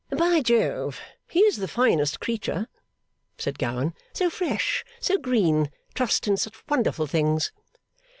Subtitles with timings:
[0.09, 0.99] 'By Jove,
[1.29, 2.67] he is the finest creature!'
[3.37, 3.93] said Gowan.
[4.13, 7.51] 'So fresh, so green, trusts in such wonderful things!